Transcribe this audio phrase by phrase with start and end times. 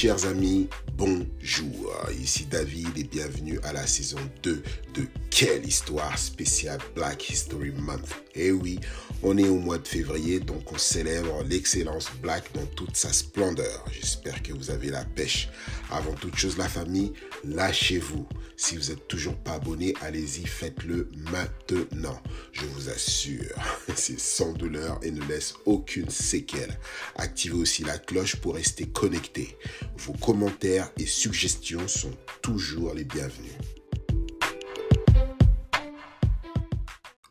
[0.00, 0.66] Chers amis,
[0.96, 1.79] bonjour.
[2.20, 4.62] Ici David et bienvenue à la saison 2
[4.94, 8.14] de Quelle histoire spéciale Black History Month.
[8.34, 8.78] Eh oui,
[9.22, 13.84] on est au mois de février, donc on célèbre l'excellence black dans toute sa splendeur.
[13.92, 15.48] J'espère que vous avez la pêche.
[15.90, 17.12] Avant toute chose, la famille,
[17.44, 18.26] lâchez-vous.
[18.56, 22.20] Si vous n'êtes toujours pas abonné, allez-y, faites-le maintenant.
[22.52, 23.54] Je vous assure,
[23.96, 26.78] c'est sans douleur et ne laisse aucune séquelle.
[27.16, 29.56] Activez aussi la cloche pour rester connecté.
[29.96, 32.12] Vos commentaires et suggestions sont
[32.42, 33.52] toujours les bienvenus.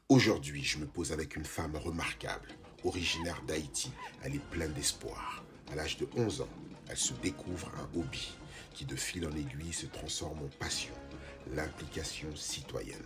[0.07, 2.49] Aujourd'hui, je me pose avec une femme remarquable,
[2.83, 3.91] originaire d'Haïti.
[4.23, 5.43] Elle est pleine d'espoir.
[5.71, 6.49] À l'âge de 11 ans,
[6.89, 8.33] elle se découvre un hobby
[8.73, 10.93] qui de fil en aiguille se transforme en passion,
[11.53, 13.05] l'implication citoyenne.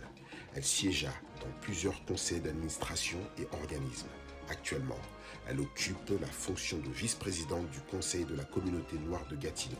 [0.54, 4.08] Elle siégea dans plusieurs conseils d'administration et organismes.
[4.48, 5.00] Actuellement,
[5.48, 9.78] elle occupe la fonction de vice-présidente du Conseil de la communauté noire de Gatineau.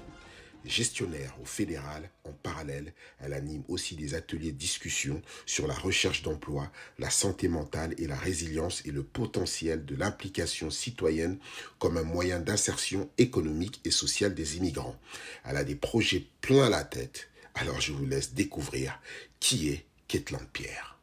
[0.64, 6.22] Gestionnaire au fédéral, en parallèle, elle anime aussi des ateliers de discussion sur la recherche
[6.22, 11.38] d'emploi, la santé mentale et la résilience et le potentiel de l'implication citoyenne
[11.78, 14.96] comme un moyen d'insertion économique et sociale des immigrants.
[15.44, 18.98] Elle a des projets plein la tête, alors je vous laisse découvrir
[19.40, 20.98] qui est Ketland Pierre.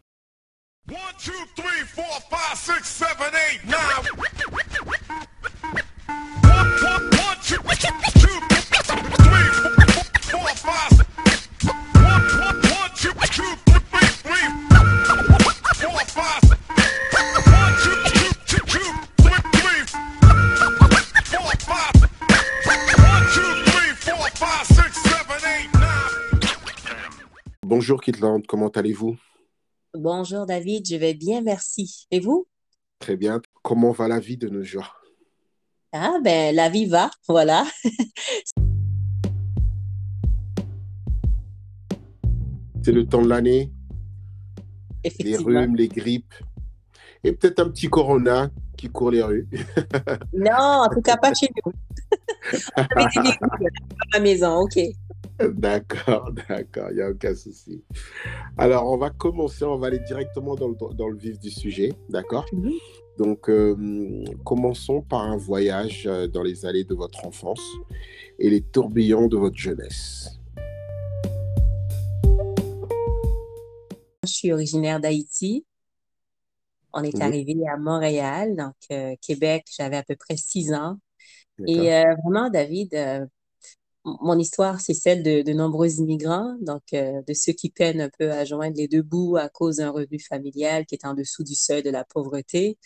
[27.82, 29.18] Bonjour Kitland, comment allez-vous?
[29.96, 32.06] Bonjour David, je vais bien, merci.
[32.12, 32.46] Et vous?
[33.00, 33.42] Très bien.
[33.64, 35.02] Comment va la vie de nos jours?
[35.92, 37.66] Ah ben, la vie va, voilà.
[42.84, 43.72] C'est le temps de l'année,
[45.20, 46.36] les rhumes, les grippes
[47.24, 49.50] et peut-être un petit corona qui court les rues.
[50.34, 51.72] Non, en tout cas pas chez nous.
[52.78, 53.70] On avait des légumes
[54.00, 54.78] à la maison, ok.
[55.54, 57.84] D'accord, d'accord, il n'y a aucun souci.
[58.58, 61.94] Alors, on va commencer, on va aller directement dans le, dans le vif du sujet,
[62.10, 62.46] d'accord?
[62.54, 62.72] Mhm.
[63.18, 67.62] Donc, euh, commençons par un voyage euh, dans les allées de votre enfance
[68.40, 70.40] et les tourbillons de votre jeunesse.
[74.24, 75.66] Je suis originaire d'Haïti.
[76.94, 77.22] On est Mhm.
[77.22, 80.98] arrivé à Montréal, donc euh, Québec, j'avais à peu près six ans.
[81.68, 82.94] Et euh, vraiment, David,
[84.06, 88.10] mon histoire, c'est celle de, de nombreux immigrants, donc euh, de ceux qui peinent un
[88.18, 91.44] peu à joindre les deux bouts à cause d'un revenu familial qui est en dessous
[91.44, 92.78] du seuil de la pauvreté,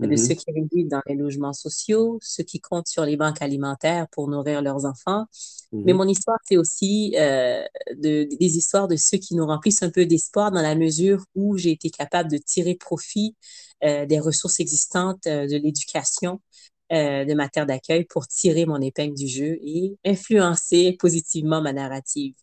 [0.00, 3.42] de Mhm, ceux qui résident dans les logements sociaux, ceux qui comptent sur les banques
[3.42, 5.26] alimentaires pour nourrir leurs enfants.
[5.84, 7.62] Mais mhm, mon histoire, c'est aussi euh,
[7.96, 11.56] de, des histoires de ceux qui nous remplissent un peu d'espoir dans la mesure où
[11.58, 13.36] j'ai été capable de tirer profit
[13.84, 16.40] euh, des ressources existantes de l'éducation
[16.94, 22.34] euh, de ma d'accueil pour tirer mon épingle du jeu et influencer positivement ma narrative.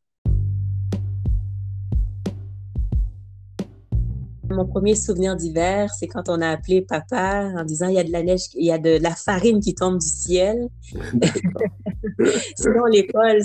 [4.51, 8.03] Mon premier souvenir d'hiver, c'est quand on a appelé papa en disant il y a
[8.03, 10.67] de la neige, il y a de la farine qui tombe du ciel.
[12.55, 13.41] Sinon, l'école,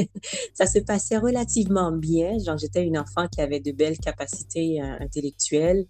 [0.54, 2.38] ça se passait relativement bien.
[2.38, 5.86] Genre, j'étais une enfant qui avait de belles capacités euh, intellectuelles.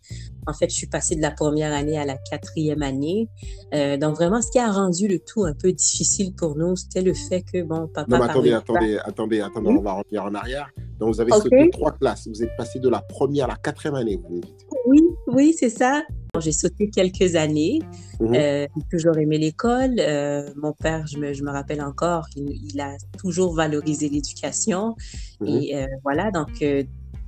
[0.47, 3.29] En fait, je suis passée de la première année à la quatrième année.
[3.75, 7.03] Euh, donc, vraiment, ce qui a rendu le tout un peu difficile pour nous, c'était
[7.03, 9.77] le fait que, bon, papa Non, mais attendez, attendez, attendez, attendez, Oui.
[9.79, 10.71] on va revenir en arrière.
[10.99, 12.27] Donc, vous avez sauté trois classes.
[12.29, 14.67] Vous êtes passé de la première à la quatrième année, vous me dites.
[14.87, 16.03] Oui, oui, c'est ça.
[16.41, 17.81] J'ai sauté quelques années.
[18.21, 19.97] Mhm, Euh, j'ai toujours aimé l'école.
[19.99, 24.95] Euh, mon père, je me, je me rappelle encore, il, il a toujours valorisé l'éducation.
[25.41, 26.83] mhm, Et euh, voilà, donc euh,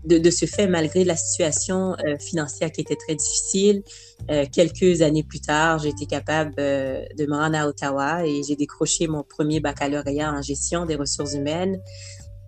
[0.05, 3.83] de, de ce fait, malgré la situation euh, financière qui était très difficile,
[4.31, 8.43] euh, quelques années plus tard, j'ai été capable euh, de me rendre à Ottawa et
[8.47, 11.79] j'ai décroché mon premier baccalauréat en gestion des ressources humaines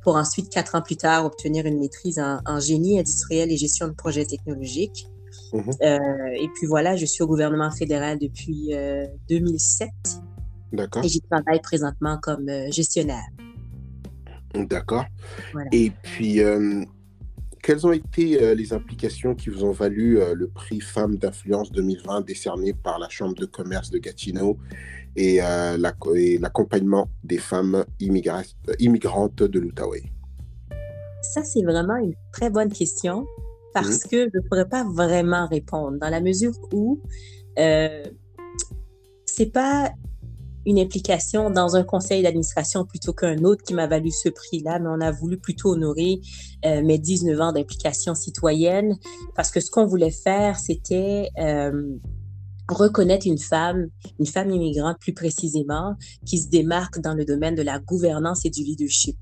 [0.02, 3.88] pour ensuite, quatre ans plus tard, obtenir une maîtrise en, en génie industriel et gestion
[3.88, 5.06] de projets technologiques.
[5.52, 5.70] mhm.
[5.82, 5.98] Euh,
[6.40, 9.90] et puis voilà, je suis au gouvernement fédéral depuis euh, 2007
[10.72, 13.24] D'accord, et j'y travaille présentement comme euh, gestionnaire.
[14.54, 15.04] d'accord.
[15.52, 15.68] Voilà.
[15.72, 16.84] Et puis, euh,
[17.62, 21.70] quelles ont été euh, les implications qui vous ont valu euh, le prix Femmes d'influence
[21.70, 24.58] 2020 décerné par la Chambre de commerce de Gatineau
[25.14, 25.94] et euh, la-
[26.40, 28.44] l'accompagnement des femmes immigra-
[28.80, 30.02] immigrantes de l'Outaouais?
[31.22, 33.24] Ça, c'est vraiment une très bonne question
[33.72, 37.00] parce que je ne pourrais pas vraiment répondre dans la mesure où
[37.58, 38.02] euh,
[39.24, 39.92] c'est pas
[40.66, 44.88] une implication dans un conseil d'administration plutôt qu'un autre qui m'a valu ce prix-là, mais
[44.88, 46.20] on a voulu plutôt honorer
[46.64, 48.96] euh, mes 19 ans d'implication citoyenne
[49.34, 51.96] parce que ce qu'on voulait faire, c'était euh,
[52.68, 53.88] reconnaître une femme,
[54.18, 58.50] une femme immigrante plus précisément, qui se démarque dans le domaine de la gouvernance et
[58.50, 59.16] du leadership.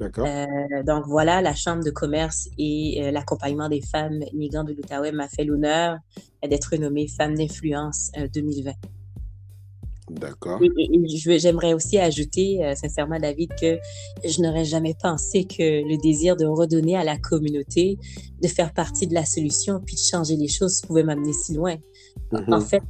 [0.00, 0.26] D'accord.
[0.26, 5.12] Euh, donc voilà, la Chambre de commerce et euh, l'accompagnement des femmes migrantes de l'Outaouais
[5.12, 5.98] m'a fait l'honneur
[6.42, 8.72] d'être nommée femme d'influence 2020.
[10.10, 10.60] Euh, D'accord.
[11.38, 13.78] J'aimerais aussi ajouter, sincèrement, David, que
[14.24, 17.98] je n'aurais jamais pensé que le désir de redonner à la communauté,
[18.42, 21.76] de faire partie de la solution, puis de changer les choses pouvait m'amener si loin.
[22.32, 22.60] En mm-hmm.
[22.62, 22.82] fait,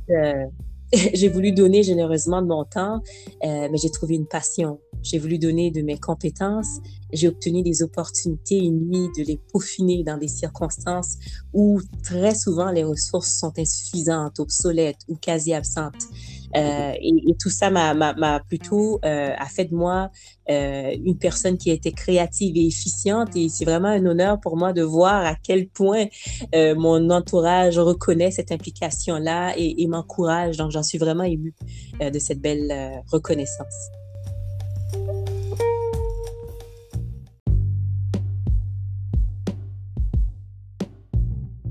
[1.14, 3.00] j'ai voulu donner généreusement de mon temps,
[3.42, 6.80] mais j'ai trouvé une passion j'ai voulu donner de mes compétences.
[7.12, 11.18] J'ai obtenu des opportunités inouïes de les peaufiner dans des circonstances
[11.52, 16.08] où très souvent les ressources sont insuffisantes, obsolètes ou quasi absentes.
[16.56, 20.10] Euh, et, tout ça m'a plutôt euh, a fait de moi
[20.48, 23.36] euh, une personne qui a été créative et efficiente.
[23.36, 26.06] Et c'est vraiment un honneur pour moi de voir à quel point
[26.54, 30.56] mon entourage reconnaît cette implication-là et, et m'encourage.
[30.56, 31.54] Donc, j'en suis vraiment émue
[32.00, 33.90] de cette belle reconnaissance.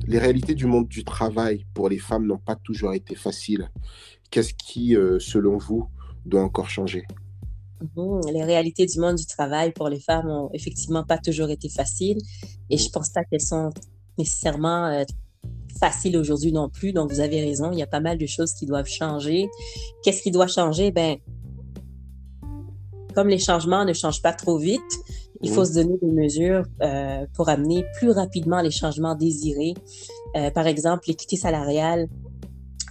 [0.05, 3.71] Les réalités du monde du travail pour les femmes n'ont pas toujours été faciles.
[4.33, 5.85] Qu'est-ce qui, euh, selon vous,
[6.25, 7.03] doit encore changer?
[8.33, 12.17] Les réalités du monde du travail pour les femmes n'ont effectivement pas toujours été faciles
[12.71, 13.69] et je ne pense pas qu'elles sont
[14.17, 15.03] nécessairement euh,
[15.79, 16.93] faciles aujourd'hui non plus.
[16.93, 19.49] Donc, vous avez raison, il y a pas mal de choses qui doivent changer.
[20.01, 20.89] Qu'est-ce qui doit changer?
[20.89, 21.17] Ben,
[23.13, 24.81] comme les changements ne changent pas trop vite,
[25.43, 29.75] il faut se donner des mesures euh, pour amener plus rapidement les changements désirés.
[30.35, 32.07] Euh, par exemple, l'équité salariale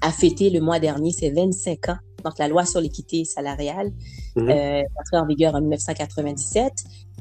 [0.03, 1.97] a fêté le mois dernier ses 25 ans.
[2.25, 3.91] Donc, la loi sur l'équité salariale
[4.37, 4.49] mmh.
[4.49, 6.73] euh, est entrée en vigueur en 1997,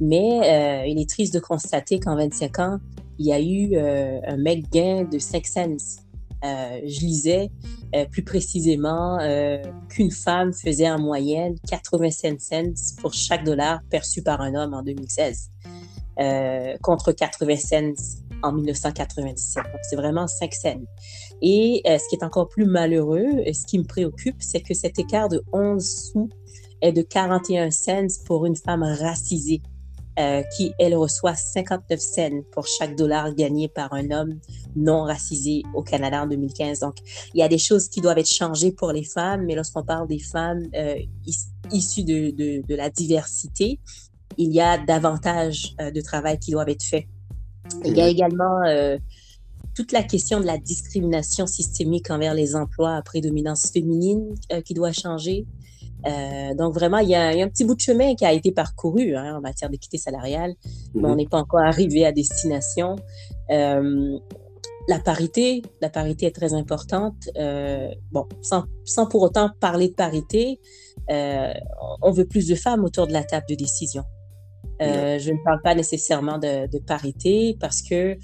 [0.01, 2.78] mais il est triste de constater qu'en 25 ans,
[3.18, 6.01] il y a eu un mec gain de 5 cents
[6.44, 7.51] euh, je lisais
[7.94, 14.24] euh, plus précisément euh, qu'une femme faisait en moyenne 85 cents pour chaque dollar perçu
[14.24, 15.51] par un homme en 2016,
[16.81, 19.63] contre 80 cents en 1997.
[19.63, 20.81] Donc, c'est vraiment 5 cents.
[21.41, 24.99] Et ce qui est encore plus malheureux, et ce qui me préoccupe, c'est que cet
[24.99, 26.29] écart de 11 sous
[26.81, 29.61] est de 41 cents pour une femme racisée
[30.19, 34.39] euh, qui, elle, reçoit 59 cents pour chaque dollar gagné par un homme
[34.75, 36.79] non racisé au Canada en 2015.
[36.79, 36.97] Donc,
[37.33, 40.07] il y a des choses qui doivent être changées pour les femmes, mais lorsqu'on parle
[40.07, 40.95] des femmes euh,
[41.71, 43.79] issues de, de, de, la diversité,
[44.38, 47.07] il y a davantage euh, de travail qui doivent être fait.
[47.85, 48.97] Il y a également euh,
[49.75, 54.35] toute la question de la discrimination systémique envers les emplois à prédominance féminine
[54.65, 55.45] qui doit changer.
[56.07, 59.15] Euh, donc vraiment, il y, a, un petit bout de chemin qui a été parcouru
[59.15, 60.55] hein, en matière d'équité salariale,
[60.93, 61.17] mais on mhm.
[61.17, 62.96] n'est pas encore arrivé à destination.
[63.51, 64.17] Euh,
[64.88, 67.29] la parité, la parité est très importante.
[67.38, 70.60] Euh, bon, sans, sans, pour autant parler de parité,
[71.12, 71.53] euh,
[72.01, 74.03] on veut plus de femmes autour de la table de décision.
[74.81, 78.17] Euh, je ne parle pas nécessairement de, de parité parce que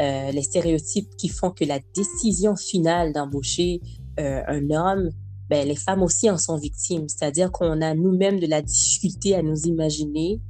[0.00, 3.80] euh, les stéréotypes qui font que la décision finale d'embaucher
[4.16, 5.10] un homme
[5.48, 7.08] ben, les femmes aussi en sont victimes.
[7.08, 10.40] C'est-à-dire qu'on a nous-mêmes de la difficulté à nous imaginer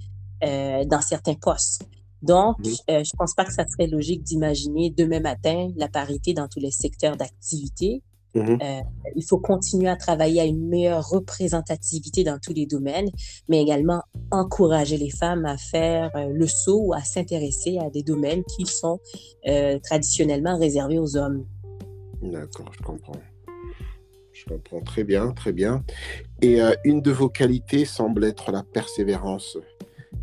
[0.45, 1.83] euh, dans certains postes.
[2.23, 2.57] Donc,
[2.91, 6.61] euh, je pense pas que ça serait logique d'imaginer demain matin la parité dans tous
[6.61, 8.03] les secteurs d'activité.
[8.35, 8.63] Mm-hmm.
[8.63, 8.83] Euh,
[9.15, 13.09] il faut continuer à travailler à une meilleure représentativité dans tous les domaines,
[13.49, 18.03] mais également encourager les femmes à faire euh, le saut ou à s'intéresser à des
[18.03, 18.99] domaines qui sont
[19.47, 21.47] euh, traditionnellement réservés aux hommes.
[22.23, 23.21] D'accord, je comprends.
[24.33, 25.85] Je comprends très bien, très bien.
[26.43, 29.57] Et une de vos qualités semble être la persévérance.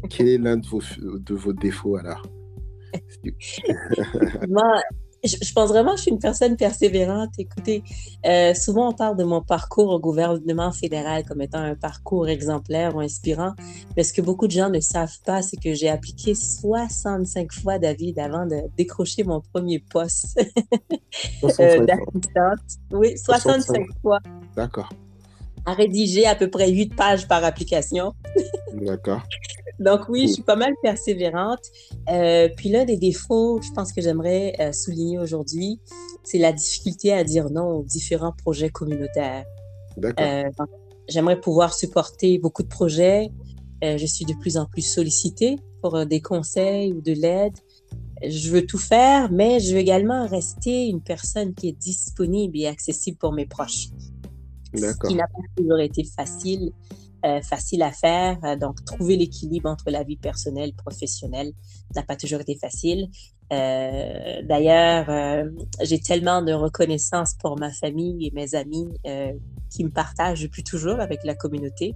[0.10, 2.22] Quel est l'un de vos, de vos défauts alors?
[4.50, 4.82] Moi,
[5.24, 7.30] je, pense vraiment que je suis une personne persévérante.
[7.38, 7.84] Écoutez,
[8.26, 12.96] euh, souvent on parle de mon parcours au gouvernement fédéral comme étant un parcours exemplaire
[12.96, 13.54] ou inspirant.
[13.96, 17.78] Mais ce que beaucoup de gens ne savent pas, c'est que j'ai appliqué 65 fois,
[17.78, 20.40] David, avant de décrocher mon premier poste
[21.44, 22.60] euh, d'assistante.
[22.92, 24.20] Oui, 65 fois.
[24.56, 24.90] D'accord.
[25.66, 28.14] À rédiger à peu près 8 pages par application.
[28.74, 29.22] D'accord.
[29.82, 31.64] Donc oui, je suis pas mal persévérante.
[32.10, 35.80] Euh, puis l'un des défauts, je pense que j'aimerais euh, souligner aujourd'hui,
[36.24, 39.44] c'est la difficulté à dire non aux différents projets communautaires.
[40.20, 40.44] Euh,
[41.10, 43.32] j'aimerais pouvoir supporter beaucoup de projets.
[43.84, 47.58] Euh, je suis de plus en plus sollicitée pour des conseils ou de l'aide.
[48.24, 52.68] Je veux tout faire, mais je veux également rester une personne qui est disponible et
[52.68, 53.88] accessible pour mes proches.
[54.76, 56.72] ce qui n'a pas toujours été facile.
[57.24, 58.40] Euh, facile à faire.
[58.44, 61.52] Euh, donc, trouver l'équilibre entre la vie personnelle et professionnelle
[61.96, 63.10] n'a pas toujours été facile.
[63.54, 65.48] Euh, D'ailleurs, euh,
[65.84, 68.88] j'ai tellement de reconnaissance pour ma famille et mes amis
[69.70, 71.94] qui me partagent depuis toujours avec la communauté,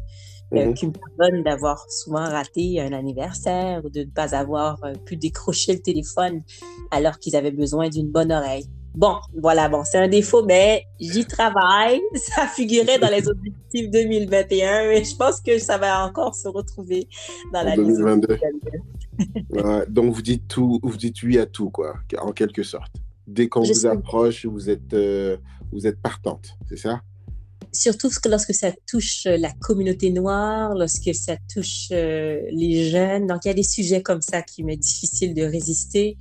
[0.52, 5.18] mm qui me pardonnent d'avoir souvent raté un anniversaire ou de ne pas avoir pu
[5.18, 6.44] décrocher le téléphone
[6.92, 8.68] alors qu'ils avaient besoin d'une bonne oreille.
[8.96, 12.02] Bon, voilà, bon, c'est un défaut, mais j'y travaille.
[12.16, 17.08] Ça figurait dans les objectifs 2021, mais je pense que ça va encore se retrouver
[17.52, 18.38] dans la 2022.
[19.90, 22.94] donc vous dites tout, vous dites oui à tout, quoi, en quelque sorte.
[23.28, 25.38] Dès qu'on vous approche, vous êtes, euh,
[25.72, 27.02] vous êtes partante, c'est ça?
[27.74, 33.28] Surtout lorsque ça touche la communauté noire, lorsque ça touche euh, les jeunes.
[33.28, 36.16] Donc, il y a des sujets comme ça qui m'est difficile de résister.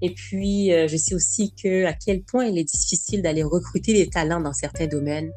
[0.00, 3.92] Et puis, euh, je sais aussi que à quel point il est difficile d'aller recruter
[3.92, 5.32] des talents dans certains domaines.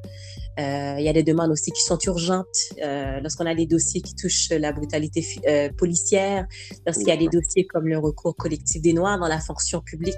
[0.59, 2.45] Euh, il y a des demandes aussi qui sont urgentes
[2.83, 6.45] euh, lorsqu'on a des dossiers qui touchent la brutalité euh, policière,
[6.85, 10.13] lorsqu'il y a des dossiers comme le recours collectif des Noirs dans la fonction publique.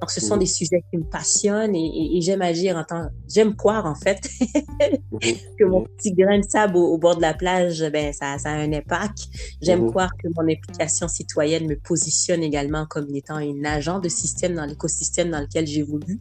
[0.00, 3.56] Donc, ce sont des sujets qui me passionnent et, et, j'aime agir en tant, j'aime
[3.56, 4.20] croire en fait
[5.58, 8.54] que mon petit grain de sable au, bord de la plage, ben ça, ça a
[8.54, 9.18] un impact.
[9.60, 14.54] J'aime croire que mon implication citoyenne me positionne également comme étant une agent de système
[14.54, 16.20] dans l'écosystème dans lequel j'évolue.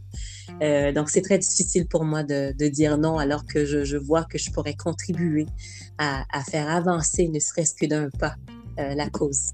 [0.62, 3.98] Euh, donc, c'est très difficile pour moi de, de dire non alors que je, je,
[3.98, 5.46] vois que je pourrais contribuer
[5.98, 8.36] à, à faire avancer, ne serait-ce que d'un pas,
[8.80, 9.52] euh, la cause.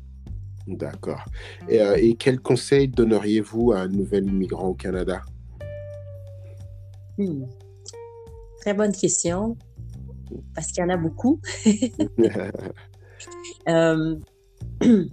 [0.68, 1.24] D'accord.
[1.70, 5.22] Et, euh, et quel conseil donneriez-vous à un nouvel immigrant au Canada?
[7.18, 7.46] Hmm.
[8.62, 9.56] Très bonne question,
[10.54, 11.40] parce qu'il y en a beaucoup.
[13.70, 14.16] euh,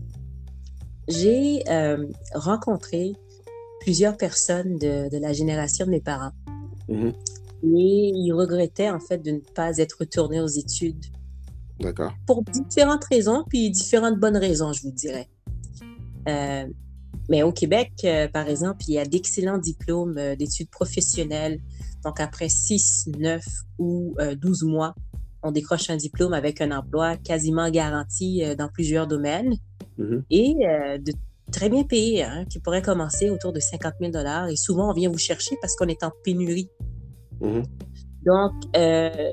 [1.09, 1.62] J'ai
[2.35, 3.12] rencontré
[3.85, 6.35] plusieurs personnes de, de, la génération de mes parents.
[6.88, 7.12] Mm -hmm.
[7.83, 11.05] Et ils regrettaient en fait de ne pas être retournés aux études.
[11.81, 12.12] D'accord.
[12.29, 15.29] Pour différentes raisons, puis différentes bonnes raisons, je vous dirais.
[16.33, 16.67] Euh,
[17.29, 21.59] mais au Québec, euh, par exemple, il y a d'excellents diplômes euh, d'études professionnelles.
[22.05, 23.45] Donc, après 6, 9
[23.79, 24.95] ou 12 euh, mois,
[25.43, 29.55] on décroche un diplôme avec un emploi quasiment garanti dans plusieurs domaines
[29.99, 30.23] mm -hmm.
[30.31, 30.55] et
[30.99, 31.12] de
[31.53, 34.49] très bien payé, hein, qui pourrait commencer autour de 50 000 dollars.
[34.49, 36.71] Et souvent, on vient vous chercher parce qu'on est en pénurie.
[37.41, 37.65] Mm -hmm.
[38.27, 39.33] Donc, euh,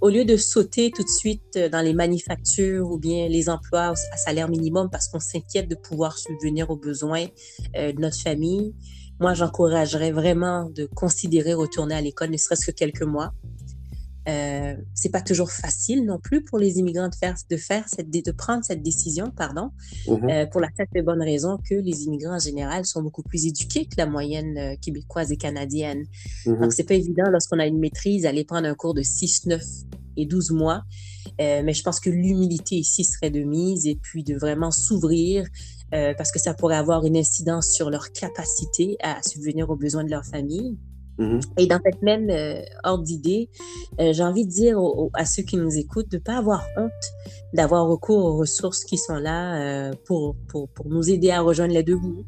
[0.00, 4.16] au lieu de sauter tout de suite dans les manufactures ou bien les emplois à
[4.16, 7.26] salaire minimum parce qu'on s'inquiète de pouvoir subvenir aux besoins
[7.76, 8.74] euh, de notre famille,
[9.18, 13.32] moi, j'encouragerais vraiment de considérer retourner à l'école, ne serait-ce que quelques mois.
[14.28, 18.10] Euh, c'est pas toujours facile non plus pour les immigrants de faire, de faire cette,
[18.10, 19.70] de prendre cette décision, pardon,
[20.08, 20.30] mm -hmm.
[20.30, 23.46] euh, pour la simple et bonne raison que les immigrants en général sont beaucoup plus
[23.46, 26.00] éduqués que la moyenne euh, québécoise et canadienne.
[26.00, 26.60] Mm -hmm.
[26.60, 29.62] Donc, c'est pas évident lorsqu'on a une maîtrise, aller prendre un cours de 6, 9
[30.20, 30.80] et 12 mois.
[31.44, 35.38] Euh, mais je pense que l'humilité ici serait de mise et puis de vraiment s'ouvrir
[36.18, 40.12] parce que ça pourrait avoir une incidence sur leur capacité à subvenir aux besoins de
[40.16, 40.70] leur famille.
[41.18, 41.40] Mm -hmm.
[41.58, 43.48] Et dans cette même euh, ordre d'idée,
[44.00, 46.36] euh, j'ai envie de dire aux, aux, à ceux qui nous écoutent de ne pas
[46.36, 47.06] avoir honte
[47.54, 51.72] d'avoir recours aux ressources qui sont là euh, pour, pour, pour, nous aider à rejoindre
[51.72, 52.26] les deux bouts.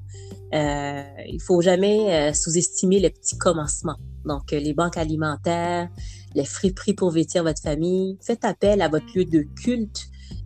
[0.53, 4.01] il ne faut jamais sous-estimer les petits commencements.
[4.25, 5.89] Donc, les banques alimentaires,
[6.35, 8.17] les friperies pour vêtir votre famille.
[8.23, 10.01] Faites appel à votre lieu de culte.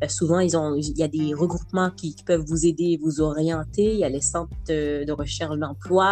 [0.08, 3.20] souvent, ils ont, il y a des regroupements qui, qui, peuvent vous aider et vous
[3.20, 3.88] orienter.
[3.94, 6.08] Il y a les centres de, de recherche d'emploi.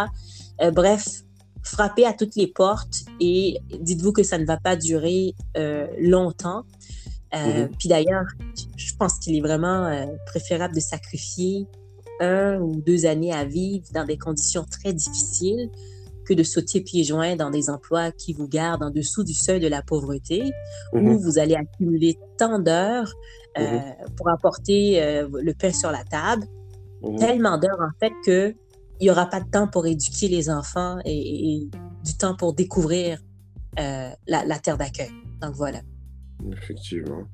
[0.81, 1.03] bref,
[1.63, 6.65] frappez à toutes les portes et dites-vous que ça ne va pas durer euh, longtemps.
[7.35, 7.69] Euh, -hmm.
[7.79, 8.27] Puis d'ailleurs,
[8.77, 11.67] je pense qu'il est vraiment euh, préférable de sacrifier
[12.21, 15.71] un ou deux années à vivre dans des conditions très difficiles
[16.27, 19.61] que de sauter pieds joints dans des emplois qui vous gardent en dessous du seuil
[19.67, 20.41] de la pauvreté,
[20.93, 24.15] où vous allez accumuler tant d'heures -hmm.
[24.17, 24.83] pour apporter
[25.49, 26.45] le pain sur la table,
[27.25, 28.39] tellement d'heures en fait que
[29.01, 31.71] il n'y aura pas de temps pour éduquer les enfants et, et
[32.05, 33.19] du temps pour découvrir
[33.79, 35.11] euh, la, la, terre d'accueil.
[35.41, 35.81] Donc voilà.
[36.53, 37.25] Effectivement.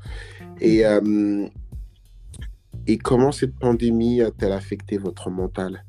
[0.61, 1.49] Et, euh,
[2.87, 5.85] et comment cette pandémie a-t-elle affecté votre mental?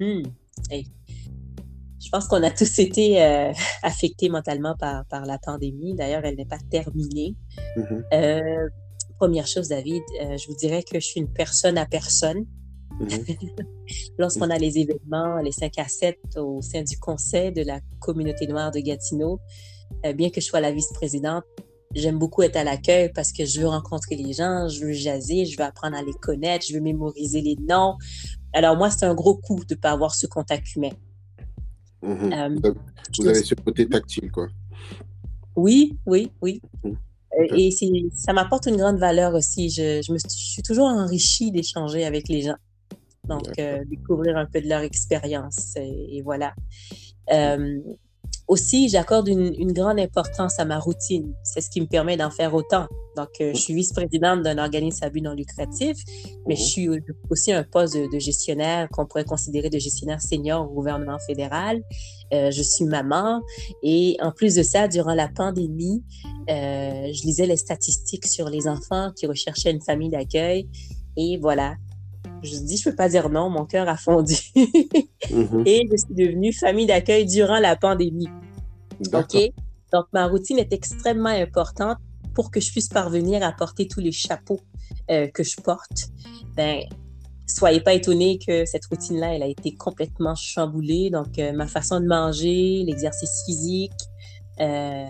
[0.00, 0.22] Hmm.
[0.70, 0.86] hey.
[2.00, 5.94] Je pense qu'on a tous été euh, affectés mentalement par, par la pandémie.
[5.94, 7.36] D'ailleurs, elle n'est pas terminée.
[7.76, 8.70] Mm -hmm.
[9.18, 10.02] première chose, David,
[10.40, 12.46] je vous dirais que je suis une personne à personne.
[13.00, 13.64] -hmm.
[14.18, 18.46] Lorsqu'on a les événements, les 5 à 7 au sein du conseil de la communauté
[18.46, 19.40] noire de Gatineau,
[20.04, 21.44] euh, bien que je sois la vice-présidente,
[21.94, 25.46] j'aime beaucoup être à l'accueil parce que je veux rencontrer les gens, je veux jaser,
[25.46, 27.96] je veux apprendre à les connaître, je veux mémoriser les noms.
[28.52, 30.94] Alors moi, c'est un gros coup de ne pas avoir ce contact humain.
[32.02, 32.64] -hmm.
[32.64, 32.72] euh,
[33.18, 34.48] vous avez ce côté tactile, quoi.
[35.56, 36.62] Oui, oui, oui.
[36.84, 36.92] Mmh.
[37.56, 37.70] Et
[38.14, 39.70] ça m'apporte une grande valeur aussi.
[39.70, 42.56] Je, me, suis toujours enrichie d'échanger avec les gens.
[43.28, 43.52] Donc,
[43.88, 45.74] découvrir un peu de leur expérience.
[45.76, 46.54] Et, voilà.
[48.48, 51.34] Aussi, j'accorde une, grande importance à ma routine.
[51.42, 52.86] C'est ce qui me permet d'en faire autant.
[53.14, 55.98] Donc, euh, je suis vice-présidente d'un organisme à but non lucratif,
[56.46, 56.88] mais je suis
[57.28, 61.82] aussi un poste de, gestionnaire qu'on pourrait considérer de gestionnaire senior au gouvernement fédéral.
[62.32, 63.42] Euh, je suis maman
[63.82, 66.02] et en plus de ça, durant la pandémie,
[66.48, 70.68] euh, je lisais les statistiques sur les enfants qui recherchaient une famille d'accueil
[71.18, 71.74] et voilà,
[72.42, 74.36] je dis, je peux pas dire non, mon cœur a fondu.
[75.30, 75.64] Mhm.
[75.66, 78.28] Et je suis devenue famille d'accueil durant la pandémie.
[79.12, 79.36] OK?
[79.92, 81.98] Donc, ma routine est extrêmement importante
[82.34, 84.60] pour que je puisse parvenir à porter tous les chapeaux
[85.10, 86.10] euh, que je porte.
[86.56, 86.82] Ben,
[87.46, 91.10] soyez pas étonnés que cette routine-là, elle a été complètement chamboulée.
[91.10, 93.92] Donc, euh, ma façon de manger, l'exercice physique
[94.60, 95.06] euh,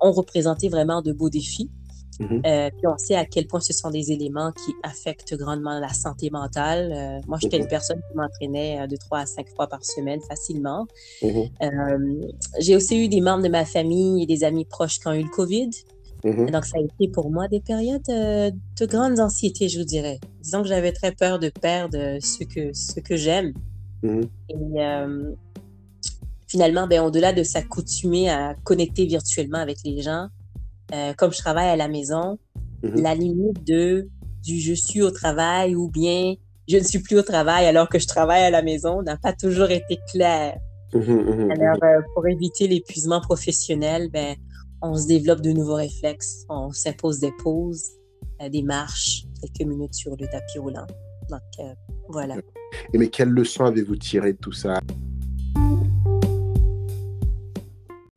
[0.00, 1.70] ont représenté vraiment de beaux défis.
[2.20, 2.46] Mm-hmm.
[2.46, 5.92] Euh, puis on sait à quel point ce sont des éléments qui affectent grandement la
[5.92, 6.92] santé mentale.
[6.92, 7.68] Euh, moi, j'étais une mm-hmm.
[7.68, 10.86] personne qui m'entraînait euh, de trois à cinq fois par semaine facilement.
[11.22, 12.32] Mm-hmm.
[12.60, 15.22] J'ai aussi eu des membres de ma famille et des amis proches qui ont eu
[15.22, 15.70] le COVID.
[16.24, 20.18] Donc, ça a été pour moi des périodes de grandes anxiétés, je vous dirais.
[20.42, 23.52] Disons que j'avais très peur de perdre ce que, ce que j'aime.
[24.02, 24.82] Et
[26.48, 30.28] finalement, ben, au-delà de s'accoutumer à connecter virtuellement avec les gens,
[30.94, 32.38] euh, comme je travaille à la maison,
[32.82, 33.00] mhm.
[33.00, 34.08] la limite de
[34.42, 36.34] du je suis au travail ou bien
[36.68, 39.32] je ne suis plus au travail alors que je travaille à la maison n'a pas
[39.32, 40.58] toujours été claire.
[40.94, 44.36] Mhm, mhm, alors, euh, pour éviter l'épuisement professionnel, ben,
[44.82, 47.90] on se développe de nouveaux réflexes, on s'impose des pauses,
[48.40, 50.86] euh, des marches, quelques minutes sur le tapis roulant.
[51.28, 51.66] Donc,
[52.08, 52.36] voilà.
[52.92, 54.78] Et mais quelle leçon avez-vous tiré de tout ça?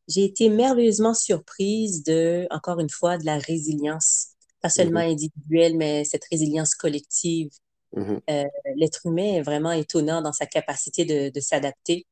[0.09, 4.29] J'ai été merveilleusement surprise de, encore une fois, de la résilience,
[4.61, 5.11] pas seulement mm-hmm.
[5.11, 7.49] individuelle, mais cette résilience collective.
[7.95, 8.19] Mm-hmm.
[8.29, 8.43] Euh,
[8.75, 12.07] l'être humain est vraiment étonnant dans sa capacité de, de s'adapter.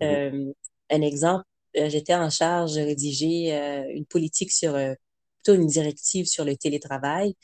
[0.00, 0.48] Mm-hmm.
[0.48, 0.52] Euh,
[0.90, 1.44] un exemple,
[1.76, 3.52] euh, j'étais en charge de rédiger
[3.94, 7.36] une politique sur, plutôt une directive sur le télétravail.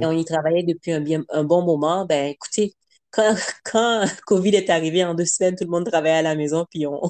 [0.00, 2.04] Et on y travaillait depuis un, bien, un bon moment.
[2.04, 2.74] Ben, écoutez,
[3.10, 6.66] quand, quand COVID est arrivé en deux semaines, tout le monde travaillait à la maison,
[6.68, 7.00] puis on,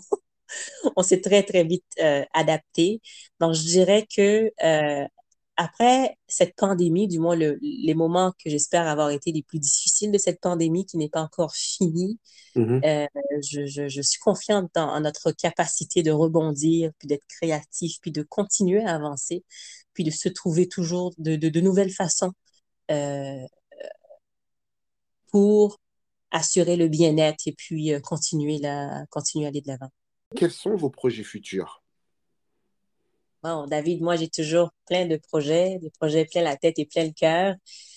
[0.96, 3.00] on s'est très, très vite euh, adapté.
[3.40, 5.06] Donc, je dirais que euh,
[5.56, 10.18] après cette pandémie, du moins les moments que j'espère avoir été les plus difficiles de
[10.18, 12.18] cette pandémie qui n'est pas encore finie,
[12.56, 12.84] mm-hmm.
[12.84, 18.84] euh, je, suis confiante dans notre capacité de rebondir, puis d'être créatif, puis de continuer
[18.84, 19.44] à avancer,
[19.94, 22.32] puis de se trouver toujours de, de, nouvelles façons
[25.30, 25.78] pour
[26.30, 29.90] assurer le bien-être et puis continuer, la, continuer à aller de l'avant.
[30.34, 31.82] Quels sont vos projets futurs?
[33.42, 37.04] Bon, David, moi, j'ai toujours plein de projets, des projets plein la tête et plein
[37.04, 37.54] le cœur.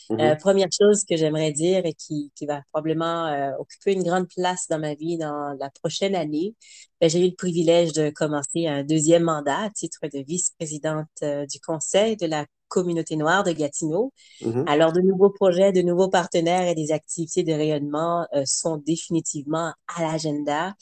[0.09, 0.19] Mhm.
[0.19, 4.27] Euh, première chose que j'aimerais dire et qui, qui va probablement euh, occuper une grande
[4.27, 6.55] place dans ma vie dans la prochaine année,
[7.01, 11.45] ben, j'ai eu le privilège de commencer un deuxième mandat à titre de vice-présidente euh,
[11.45, 14.13] du Conseil de la communauté noire de Gatineau.
[14.41, 14.65] Mhm.
[14.67, 19.73] Alors, de nouveaux projets, de nouveaux partenaires et des activités de rayonnement euh, sont définitivement
[19.88, 20.73] à l'agenda.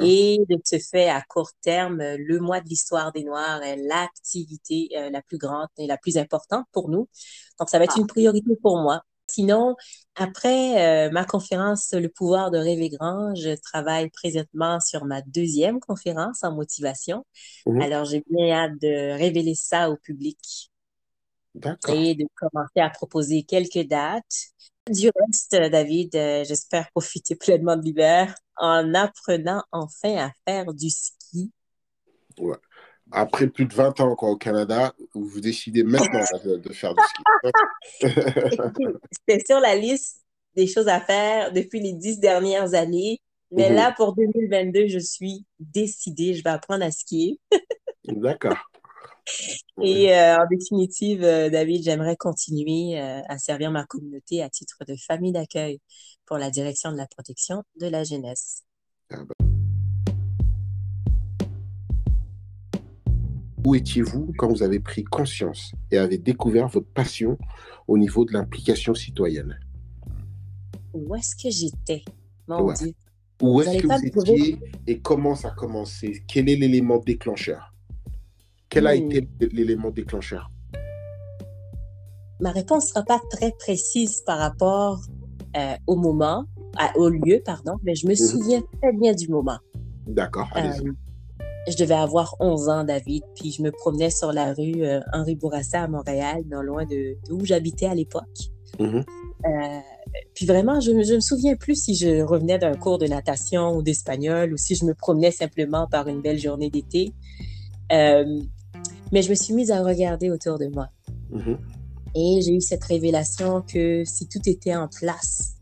[0.00, 4.90] Et de ce fait, à court terme, le mois de l'histoire des Noirs est l'activité
[4.96, 7.08] euh, la plus grande et la plus importante pour nous.
[7.58, 8.00] Donc, ça va être ah.
[8.00, 9.02] une priorité pour moi.
[9.28, 9.76] Sinon,
[10.14, 15.80] après euh, ma conférence Le pouvoir de rêver grand, je travaille présentement sur ma deuxième
[15.80, 17.24] conférence en motivation.
[17.66, 17.80] Mhm.
[17.80, 20.71] Alors, j'ai bien hâte de révéler ça au public
[21.88, 24.52] et de commencer à proposer quelques dates.
[24.90, 30.90] Du reste, David, euh, j'espère profiter pleinement de l'hiver en apprenant enfin à faire du
[30.90, 31.52] ski.
[32.38, 32.56] Ouais.
[33.12, 37.22] Après plus de 20 ans au Canada, vous décidez maintenant de, faire du ski.
[39.12, 40.22] C'était sur la liste
[40.56, 43.20] des choses à faire depuis les dix dernières années.
[43.50, 43.76] Mais mhm.
[43.76, 47.38] là, pour 2022, je suis décidée, je vais apprendre à skier.
[48.08, 48.56] D'accord.
[49.82, 54.78] Et euh, en définitive, euh, David, j'aimerais continuer euh, à servir ma communauté à titre
[54.86, 55.80] de famille d'accueil
[56.26, 58.62] pour la direction de la protection de la jeunesse.
[59.10, 59.34] Ah bah.
[63.64, 67.38] Où étiez-vous quand vous avez pris conscience et avez découvert votre passion
[67.86, 69.58] au niveau de l'implication citoyenne?
[70.92, 72.04] Où est-ce que j'étais?
[72.48, 72.92] Mon Dieu.
[73.40, 76.24] Où est-ce que vous étiez et comment ça a commencé?
[76.26, 77.71] Quel est l'élément déclencheur?
[78.72, 79.46] Quel a été hmm.
[79.52, 80.50] l'élément déclencheur?
[82.40, 84.98] Ma réponse ne sera pas très précise par rapport
[85.56, 86.46] euh, au moment,
[86.96, 88.16] au lieu, pardon, mais je me mhm.
[88.16, 89.58] souviens très bien du moment.
[90.06, 90.48] D'accord.
[90.56, 90.92] Euh,
[91.68, 95.36] je devais avoir 11 ans, David, puis je me promenais sur la rue euh, Henri
[95.36, 98.50] Bourassa à Montréal, non loin de d'où j'habitais à l'époque.
[98.80, 99.04] Mhm.
[99.44, 99.80] Euh,
[100.34, 103.82] puis vraiment, je, ne me souviens plus si je revenais d'un cours de natation ou
[103.82, 107.12] d'espagnol ou si je me promenais simplement par une belle journée d'été.
[109.12, 110.88] Euh, mais je me suis mise à regarder autour de moi.
[111.30, 111.58] Mhm.
[112.14, 115.54] Et j'ai eu cette révélation que si tout était en place,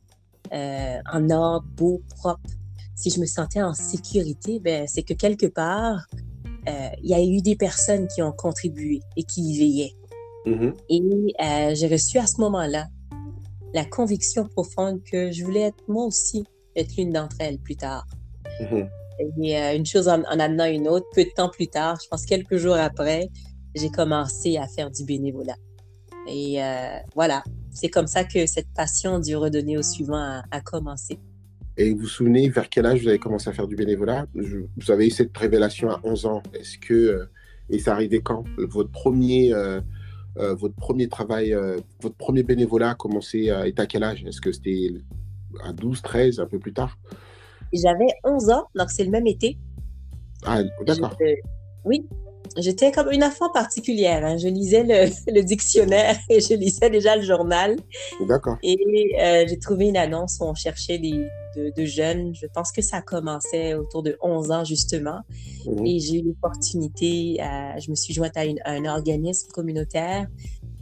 [0.52, 2.50] en ordre, beau, propre,
[2.96, 6.06] si je me sentais en sécurité, ben, c'est que quelque part,
[6.66, 9.94] il y a eu des personnes qui ont contribué et qui y veillaient.
[10.46, 10.74] Mhm.
[10.88, 11.02] Et
[11.40, 12.88] euh, j'ai reçu à ce moment-là
[13.74, 16.44] la conviction profonde que je voulais être moi aussi
[16.76, 18.06] être l'une d'entre elles plus tard.
[18.60, 18.88] Mhm.
[19.20, 22.24] Euh, une chose en, en, amenant une autre, peu de temps plus tard, je pense
[22.24, 23.28] quelques jours après,
[23.74, 25.56] j'ai commencé à faire du bénévolat.
[26.26, 31.18] Et euh, voilà, c'est comme ça que cette passion du redonner au suivant a, commencé.
[31.76, 34.26] Et vous vous souvenez vers quel âge vous avez commencé à faire du bénévolat?
[34.34, 36.42] Vous avez eu cette révélation à 11 ans.
[36.52, 37.24] Est-ce que euh,
[37.70, 38.44] et ça arrivait quand?
[38.58, 39.54] Votre premier
[40.36, 41.54] votre premier travail,
[42.00, 44.24] votre premier bénévolat a commencé à, à quel âge?
[44.24, 44.94] Est-ce que c'était
[45.62, 46.98] à 12, 13, un peu plus tard?
[47.72, 49.58] J'avais 11 ans, donc c'est le même été.
[50.44, 51.16] Ah, d'accord.
[51.84, 52.06] Oui,
[52.56, 54.24] j'étais comme une enfant particulière.
[54.24, 54.36] Hein.
[54.38, 57.76] Je lisais le, le, dictionnaire et je lisais déjà le journal.
[58.26, 58.56] D'accord.
[58.62, 58.76] Et
[59.20, 62.34] euh, j'ai trouvé une annonce où on cherchait des, de, de, jeunes.
[62.34, 65.20] Je pense que ça commençait autour de 11 ans, justement.
[65.66, 65.86] Mhm.
[65.86, 67.36] Et j'ai eu l'opportunité,
[67.78, 70.26] je me suis jointe à, une, à, un organisme communautaire.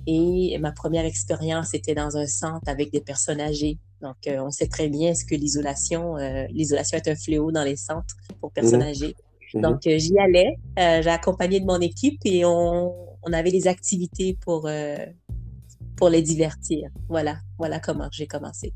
[0.06, 3.78] Et ma première expérience était dans un centre avec des personnes âgées.
[4.00, 7.64] Donc, euh, on sait très bien ce que l'isolation, euh, l'isolation est un fléau dans
[7.64, 8.88] les centres pour personnes Mhm.
[8.88, 9.14] âgées.
[9.54, 9.62] Mhm.
[9.62, 10.56] Donc, euh, j'y allais.
[10.76, 14.70] j'ai accompagné de mon équipe et on, on avait des activités pour,
[15.96, 16.88] pour les divertir.
[17.08, 18.72] Voilà, voilà comment j'ai commencé.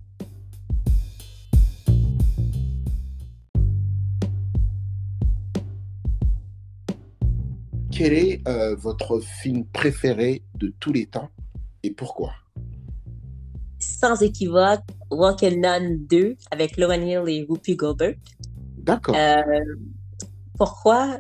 [7.93, 8.43] Quel est
[8.79, 11.29] votre film préféré de tous les temps
[11.85, 12.33] et pourquoi?
[14.03, 14.81] Sans équivoque,
[15.13, 18.19] Walk and None 2 avec Lauren Hill et Whoopi Goldberg.
[18.79, 19.15] D'accord.
[19.17, 19.43] Euh,
[20.59, 21.19] pourquoi?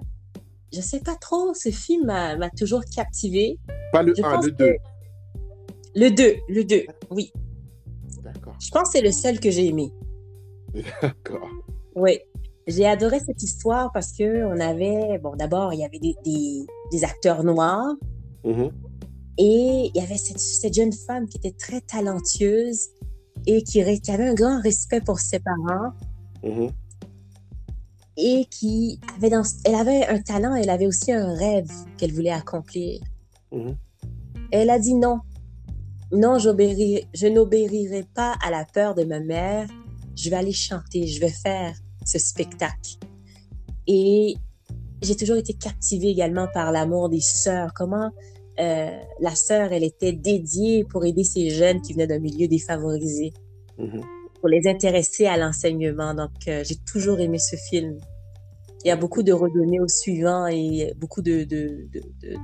[0.73, 1.55] Je sais pas trop.
[1.55, 3.61] Ce film m'a toujours captivé.
[3.93, 4.75] Pas le Je 1, pense le que- 2.
[5.95, 7.33] Le 2, le 2, oui.
[8.25, 8.57] D'accord.
[8.61, 9.93] Je pense que c'est le seul que j'ai aimé.
[11.03, 11.49] D'accord.
[11.95, 12.19] Oui.
[12.67, 16.67] J'ai adoré cette histoire parce que on avait, bon, d'abord, il y avait des, des,
[16.91, 17.95] des acteurs noirs
[18.45, 18.73] Mhm.
[19.39, 22.89] Et il y avait cette, cette jeune femme qui était très talentueuse
[23.47, 25.93] et qui, avait un grand respect pour ses parents
[26.43, 26.73] Mhm.
[28.17, 32.31] et qui avait dans, elle avait un talent, elle avait aussi un rêve qu'elle voulait
[32.31, 33.01] accomplir.
[33.53, 33.77] Mhm.
[34.53, 35.21] Et elle a dit non.
[36.13, 39.67] Non, je n'obéirai pas à la peur de ma mère.
[40.15, 42.99] Je vais aller chanter, je vais faire ce spectacle.
[43.87, 44.35] Et
[45.01, 47.73] j'ai toujours été captivée également par l'amour des sœurs.
[47.75, 48.11] Comment
[48.61, 53.33] euh, la sœur, elle était dédiée pour aider ces jeunes qui venaient d'un milieu défavorisé,
[53.79, 54.01] Mhm.
[54.41, 56.15] pour les intéresser à l'enseignement.
[56.15, 57.97] Donc, euh, j'ai toujours aimé ce film.
[58.85, 61.87] Il y a beaucoup de redonner au suivant et beaucoup de, de,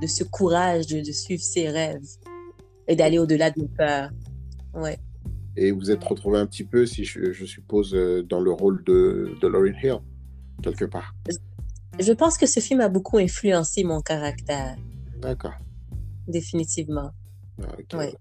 [0.01, 1.99] de, ce courage de, suivre ses rêves
[2.87, 4.09] et d'aller au-delà de nos peurs.
[4.73, 4.97] Ouais.
[5.57, 8.81] Et vous êtes retrouvé un petit peu, si je, je suppose, euh, dans le rôle
[8.85, 9.99] de, de Lauryn Hill,
[10.63, 11.13] quelque part.
[11.99, 14.77] Je pense que ce film a beaucoup influencé mon caractère,
[15.21, 15.51] D'accord.
[16.29, 17.11] Définitivement.
[17.61, 17.97] Ah.
[17.97, 18.13] Ouais.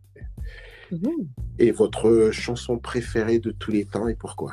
[0.90, 1.28] Mhm.
[1.58, 4.52] Et votre chanson préférée de tous les temps et pourquoi?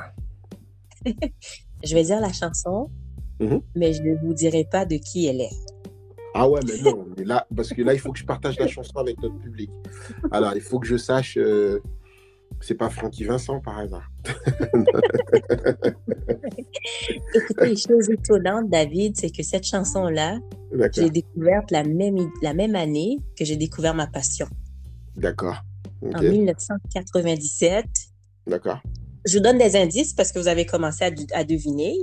[1.84, 2.90] Je vais dire la chanson,
[3.40, 3.62] Mhm.
[3.76, 5.50] mais je ne vous dirai pas de qui elle est.
[6.34, 8.68] Ah ouais, mais non, mais là, parce que là, il faut que je partage la
[8.68, 9.70] chanson avec notre public.
[10.32, 11.80] Alors, il faut que je sache, euh,
[12.62, 14.10] c'est pas Francky Vincent par hasard.
[17.36, 20.40] Écoutez, les choses étonnantes, David, c'est que cette chanson-là,
[20.72, 24.48] l'ai découverte la même, la même année que j'ai découvert ma passion,
[25.16, 25.62] D'accord.
[26.04, 26.22] en Ok.
[26.22, 27.86] 1997.
[28.48, 28.82] D'accord.
[29.26, 31.96] Je vous donne des indices parce que vous avez commencé à, à deviner.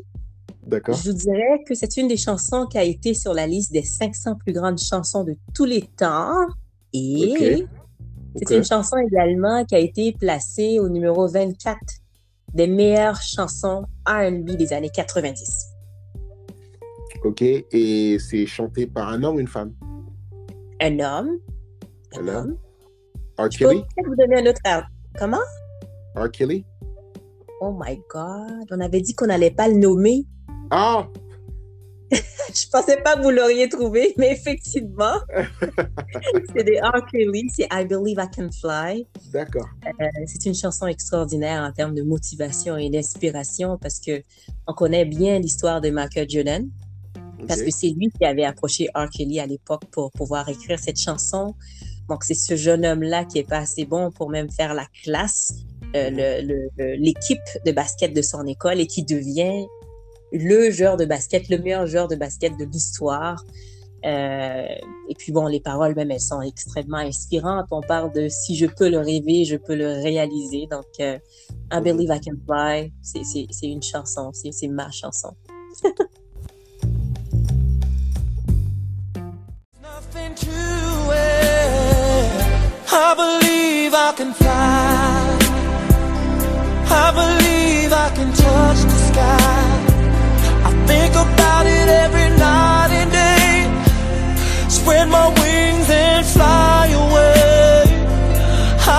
[0.67, 0.97] D'accord.
[0.97, 3.83] Je vous dirais que c'est une des chansons qui a été sur la liste des
[3.83, 6.47] 500 plus grandes chansons de tous les temps.
[6.93, 7.67] Et.
[8.37, 11.79] C'est une chanson également qui a été placée au numéro 24
[12.55, 15.69] des meilleures chansons R&B des années 90.
[17.25, 17.43] Ok.
[17.43, 19.73] Et c'est chanté par un homme ou une femme?
[20.81, 21.39] Un homme.
[22.17, 22.57] Un homme.
[23.39, 23.51] R.
[23.51, 23.85] Je peux Kelly?
[24.07, 24.61] vous donner un autre.
[25.19, 25.39] Comment?
[26.17, 26.31] R.
[26.31, 26.65] Kelly?
[27.61, 28.67] Oh my God.
[28.71, 30.27] On avait dit qu'on n'allait pas le nommer.
[30.71, 31.07] Ah
[32.55, 35.15] Je pensais pas que vous l'auriez trouvé, mais effectivement,
[36.55, 37.07] c'est des R.
[37.11, 39.07] Kelly, c'est I Believe I Can Fly.
[39.33, 39.69] D'accord.
[39.87, 44.23] Euh, c'est une chanson extraordinaire en termes de motivation et d'inspiration parce que
[44.67, 46.69] on connaît bien l'histoire de Michael Jordan
[47.49, 49.09] Parce que c'est lui qui avait approché R.
[49.09, 51.55] Kelly à l'époque pour pouvoir écrire cette chanson.
[52.09, 55.55] Donc, c'est ce jeune homme-là qui est pas assez bon pour même faire la classe,
[55.97, 56.43] euh,
[56.99, 59.67] l'équipe de basket de son école et qui devient
[60.33, 63.45] le joueur de basket, le meilleur joueur de basket de l'histoire.
[64.05, 64.65] Euh,
[65.09, 67.67] et puis bon, les paroles même, elles sont extrêmement inspirantes.
[67.71, 70.67] On parle de si je peux le rêver, je peux le réaliser.
[70.71, 71.19] Donc, euh,
[71.73, 71.81] I.
[71.81, 75.35] Believe I Can Fly, c'est une chanson, c'est ma chanson.
[82.95, 85.39] I believe I can fly.
[86.91, 88.42] I believe I can
[91.83, 93.69] it every night and day.
[94.69, 97.85] Spread my wings and fly away.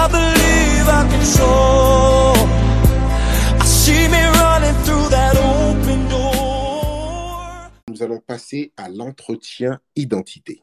[0.01, 2.35] I believe I can soar.
[3.61, 7.71] I see me running through that open door.
[7.89, 10.61] Nous allons passer à l'entretien identité.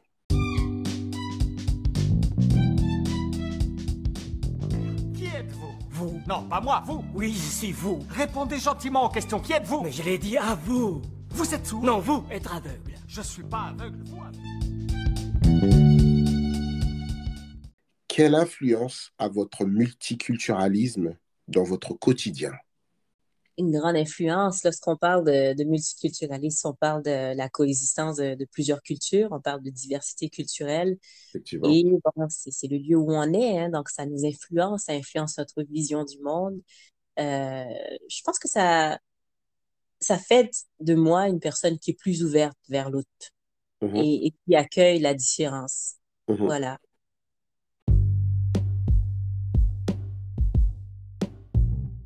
[6.27, 7.99] Non, pas moi, vous Oui, c'est vous.
[8.09, 9.39] Répondez gentiment aux questions.
[9.39, 9.81] Qui êtes-vous?
[9.81, 11.01] Mais je l'ai dit à vous.
[11.33, 12.93] Vous êtes sourd Non, vous, être aveugle.
[13.07, 14.19] Je suis pas aveugle, vous.
[18.07, 21.15] Quelle influence a votre multiculturalisme
[21.47, 22.51] dans votre quotidien?
[23.57, 24.63] Une grande influence.
[24.65, 29.69] Lorsqu'on parle de, multiculturalisme, on parle de la coexistence de, plusieurs cultures, on parle de
[29.69, 30.97] diversité culturelle.
[31.33, 31.85] Et
[32.27, 36.03] c'est le lieu où on est, hein, donc ça nous influence, ça influence notre vision
[36.03, 36.59] du monde.
[37.19, 37.63] Euh,
[38.09, 38.99] je pense que ça,
[40.01, 43.07] ça fait de moi une personne qui est plus ouverte vers l'autre
[43.81, 44.25] mm-hmm.
[44.25, 45.95] et, qui accueille la différence.
[46.27, 46.45] Mm-hmm.
[46.45, 46.79] Voilà.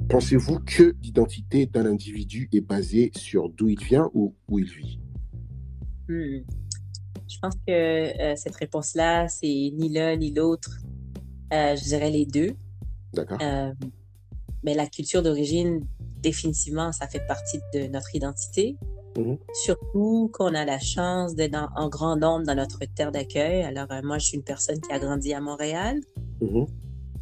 [0.09, 4.99] Pensez-vous que l'identité d'un individu est basée sur d'où il vient ou où il vit?
[6.07, 6.41] Hmm.
[7.27, 10.77] Je pense que euh, cette réponse-là, c'est ni l'un ni l'autre.
[11.51, 12.55] Euh, je dirais les deux.
[13.13, 13.39] D'accord.
[13.41, 13.73] Euh,
[14.63, 15.85] mais la culture d'origine,
[16.25, 18.77] définitivement, ça fait partie de notre identité.
[19.15, 19.37] Mm-hmm.
[19.53, 23.63] Surtout qu'on a la chance d'être en grand nombre dans notre terre d'accueil.
[23.63, 25.99] Alors, moi, je suis une personne qui a grandi à Montréal.
[26.41, 26.67] Mm-hmm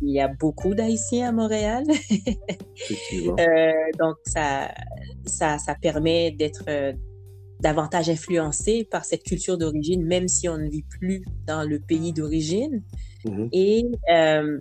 [0.05, 1.85] il y a beaucoup d'Haïtiens à Montréal.
[3.39, 4.73] euh, donc, ça,
[5.25, 6.93] ça, ça permet d'être euh,
[7.59, 12.11] davantage influencé par cette culture d'origine, même si on ne vit plus dans le pays
[12.11, 12.83] d'origine.
[13.25, 13.49] Mm-hmm.
[13.53, 14.57] Et euh,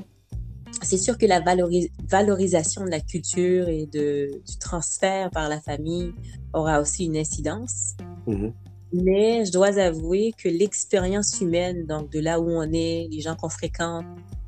[0.82, 6.12] c'est sûr que la valorisation de la culture et de, du transfert par la famille
[6.52, 7.94] aura aussi une incidence.
[8.26, 8.52] Mm-hmm.
[8.94, 13.36] Mais je dois avouer que l'expérience humaine, donc de là où on est, les gens
[13.36, 14.04] qu'on fréquente,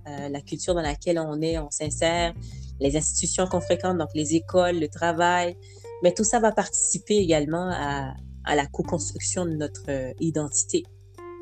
[0.07, 2.35] euh, la culture dans laquelle on est, on s'insère,
[2.81, 5.57] les institutions qu'on fréquente, donc les écoles, le travail,
[6.03, 8.13] mais tout ça va participer également à,
[8.45, 10.83] à la co-construction de notre euh, identité.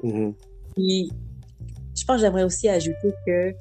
[0.05, 0.35] Mm-hmm.
[0.77, 1.11] Puis,
[1.97, 3.53] je pense que j'aimerais aussi ajouter que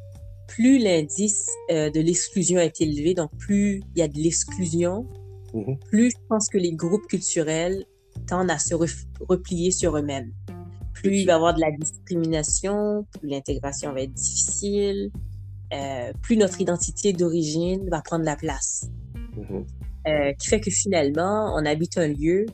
[0.56, 5.08] plus l'indice euh, de l'exclusion est élevé, donc plus il y a de l'exclusion,
[5.54, 5.80] mm-hmm.
[5.90, 7.86] plus je pense que les groupes culturels
[8.28, 10.32] tendent à se replier sur eux-mêmes
[11.02, 15.12] plus il va y avoir de la discrimination, plus l'intégration va être difficile,
[15.74, 18.90] euh, plus notre identité d'origine va prendre la place.
[19.38, 19.66] Mm-hmm.
[20.08, 22.46] Euh, qui fait que finalement, on habite un lieu,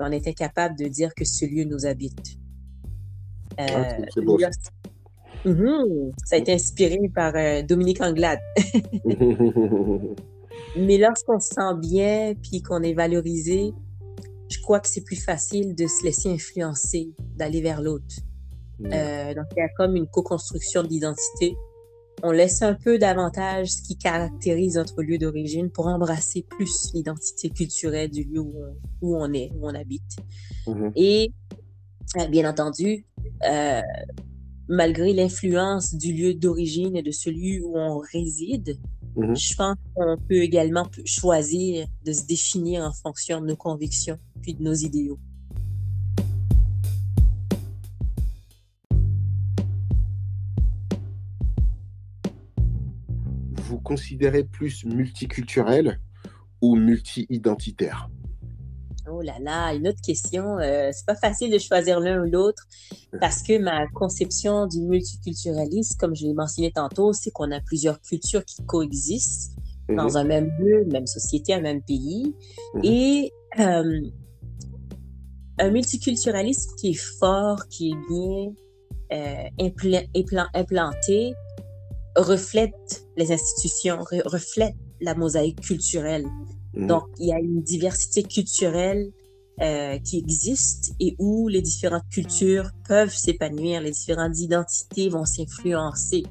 [0.00, 2.38] on est incapable de dire que ce lieu nous habite.
[3.58, 3.98] Ah,
[5.44, 6.12] Mm-hmm.
[6.24, 7.32] Ça a été inspiré par
[7.64, 8.40] Dominique Anglade.
[10.76, 13.72] Mais lorsqu'on se sent bien, puis qu'on est valorisé,
[14.48, 18.16] je crois que c'est plus facile de se laisser influencer, d'aller vers l'autre.
[18.84, 21.56] Euh, donc, il y a comme une co-construction d'identité.
[22.22, 27.50] On laisse un peu davantage ce qui caractérise notre lieu d'origine pour embrasser plus l'identité
[27.50, 30.02] culturelle du lieu où on, est, où on habite.
[30.66, 30.92] Mm-hmm.
[30.96, 31.32] Et,
[32.18, 33.06] euh, bien entendu,
[33.48, 33.80] euh,
[34.68, 38.78] malgré l'influence du lieu d'origine et de celui où on réside,
[39.16, 39.36] mm-hmm.
[39.36, 44.54] je pense qu'on peut également choisir de se définir en fonction de nos convictions puis
[44.54, 45.18] de nos idéaux.
[53.52, 55.98] Vous considérez plus multiculturel
[56.60, 58.10] ou multi-identitaire?
[59.10, 60.58] Oh là là, une autre question.
[60.58, 62.62] Euh, c'est pas facile de choisir l'un ou l'autre
[63.20, 68.00] parce que ma conception du multiculturalisme, comme je l'ai mentionné tantôt, c'est qu'on a plusieurs
[68.00, 69.56] cultures qui coexistent
[69.88, 70.16] dans mhm.
[70.16, 72.34] un même lieu, même société, un même pays.
[72.74, 72.84] Mhm.
[72.84, 74.00] Et euh,
[75.58, 78.52] un multiculturalisme qui est fort, qui est bien
[79.12, 81.34] euh, implanté,
[82.16, 86.24] reflète les institutions, reflète la mosaïque culturelle.
[86.76, 86.86] Mhm.
[86.86, 89.10] Donc, il y a une diversité culturelle
[89.60, 96.24] euh, qui existent et où les différentes cultures peuvent s'épanouir, les différentes identités vont s'influencer.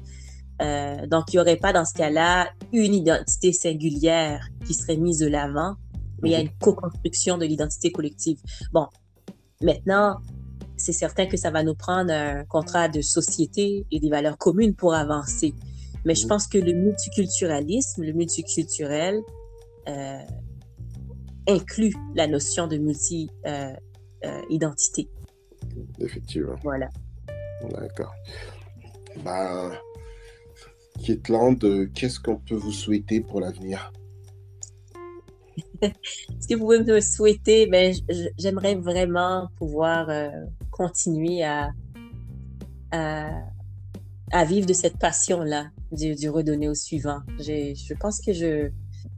[0.60, 5.18] Euh, donc, il n'y aurait pas dans ce cas-là une identité singulière qui serait mise
[5.18, 5.76] de l'avant,
[6.22, 8.38] mais il y a une co-construction de l'identité collective.
[8.72, 8.86] Bon,
[9.62, 10.18] maintenant,
[10.76, 14.74] c'est certain que ça va nous prendre un contrat de société et des valeurs communes
[14.74, 15.54] pour avancer.
[16.04, 19.22] Mais je pense que le multiculturalisme, le multiculturel,
[21.46, 25.08] inclut la notion de multi-identité.
[25.98, 26.56] Effectivement.
[26.62, 26.88] voilà.
[27.70, 28.12] D'accord.
[29.24, 29.72] Ben,
[31.02, 31.58] Kietland,
[31.94, 33.92] qu'est-ce qu'on peut vous souhaiter pour l'avenir?
[36.40, 37.94] Ce que vous pouvez me souhaiter, ben,
[38.38, 40.30] j'aimerais vraiment pouvoir euh,
[40.70, 41.70] continuer à,
[42.90, 43.30] à,
[44.32, 47.20] à vivre de cette passion-là, du, du redonner au suivant.
[47.38, 48.70] Je pense que je,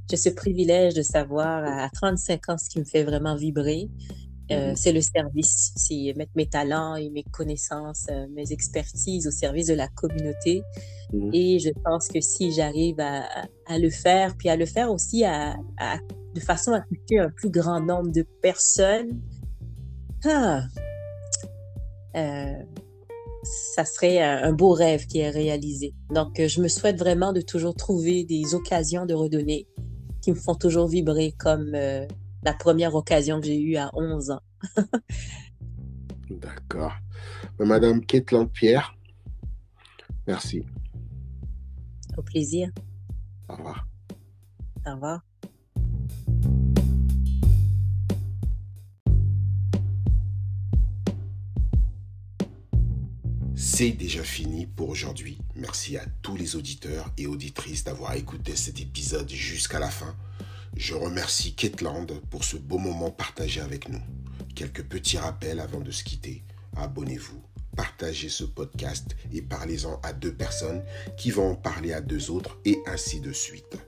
[0.08, 3.88] j'ai ce privilège de savoir à 35 ans ce qui me fait vraiment vibrer.
[4.52, 4.76] Euh, Mhm.
[4.76, 9.66] C'est le service, c'est mettre mes talents et mes connaissances, euh, mes expertises au service
[9.66, 10.62] de la communauté.
[11.12, 11.30] Mhm.
[11.32, 13.24] Et je pense que si j'arrive à,
[13.76, 15.98] le faire, puis à le faire aussi à, à-
[16.34, 19.20] de façon à toucher un plus grand nombre de personnes,
[20.26, 20.62] ah,
[22.16, 22.52] euh,
[23.74, 25.92] ça serait un, un beau rêve qui est réalisé.
[26.10, 29.66] Donc, je me souhaite vraiment de toujours trouver des occasions de redonner
[30.26, 32.04] qui me font toujours vibrer comme euh,
[32.42, 34.40] la première occasion que j'ai eue à 11 ans.
[36.30, 36.94] D'accord.
[37.56, 38.96] Ben, Madame Kietland Pierre,
[40.26, 40.66] merci.
[42.16, 42.70] Au plaisir.
[43.48, 43.86] Au revoir.
[44.84, 45.20] Au revoir.
[53.54, 55.38] C'est déjà fini pour aujourd'hui.
[55.58, 60.14] Merci à tous les auditeurs et auditrices d'avoir écouté cet épisode jusqu'à la fin.
[60.76, 64.02] Je remercie Ketland pour ce beau moment partagé avec nous.
[64.54, 66.42] Quelques petits rappels avant de se quitter.
[66.76, 67.42] Abonnez-vous,
[67.74, 70.84] partagez ce podcast et parlez-en à deux personnes
[71.16, 73.78] qui vont en parler à deux autres et ainsi de suite.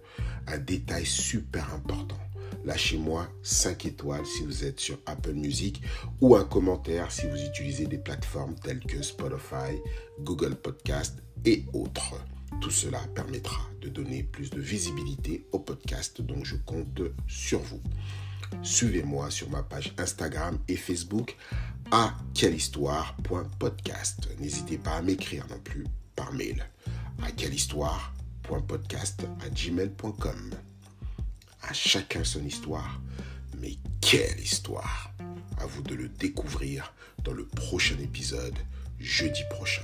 [0.47, 2.19] Un détail super important.
[2.65, 5.83] Lâchez-moi 5 étoiles si vous êtes sur Apple Music
[6.23, 9.77] ou un commentaire si vous utilisez des plateformes telles que Spotify,
[10.21, 12.15] Google Podcast et autres.
[12.61, 17.81] Tout cela permettra de donner plus de visibilité au podcast, donc je compte sur vous.
[18.63, 21.37] Suivez-moi sur ma page Instagram et Facebook
[21.91, 24.29] à quellehistoire.podcast.
[24.41, 25.85] N'hésitez pas à m'écrire non plus
[26.17, 26.67] par mail
[27.23, 30.51] à quellehistoire.podcast à gmail.com.
[31.63, 33.01] À chacun son histoire,
[33.61, 35.13] mais quelle histoire
[35.59, 36.93] À vous de le découvrir
[37.25, 38.59] dans le prochain épisode,
[38.99, 39.83] jeudi prochain.